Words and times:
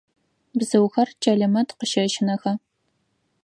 Бзыухэр 0.57 1.09
Чэлэмэт 1.21 1.69
къыщэщынэха? 1.77 2.53